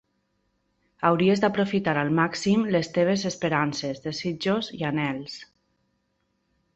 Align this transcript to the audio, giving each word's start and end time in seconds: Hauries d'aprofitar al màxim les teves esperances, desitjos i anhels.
Hauries 1.09 1.41
d'aprofitar 1.43 1.93
al 2.03 2.09
màxim 2.19 2.65
les 2.75 2.89
teves 2.95 3.25
esperances, 3.31 4.01
desitjos 4.07 4.71
i 4.79 4.89
anhels. 4.91 5.37